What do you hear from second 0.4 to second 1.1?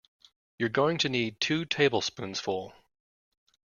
You’re going to